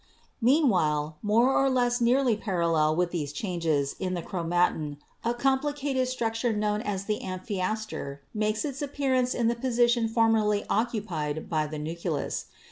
[0.41, 5.35] 84 BIOLOGY "Meanwhile more or less nearly parallel with these changes in the chromatin a
[5.35, 11.67] complicated structure known as the amphiaster makes its appearance in the position formerly occupied by
[11.67, 12.45] the nucleus.